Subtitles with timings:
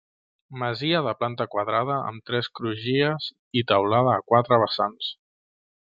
[0.61, 3.29] Masia de planta quadrada amb tres crugies
[3.63, 5.13] i teulada a quatre vessants.